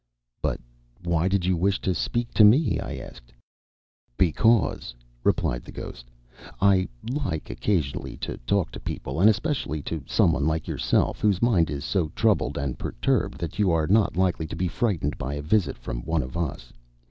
[0.41, 0.59] "But
[1.03, 3.31] why did you wish to speak to me?" I asked.
[4.17, 6.09] "Because," replied the ghost,
[6.59, 11.69] "I like occasionally to talk to people, and especially to someone like yourself, whose mind
[11.69, 15.41] is so troubled and perturbed that you are not likely to be frightened by a
[15.43, 16.73] visit from one of us.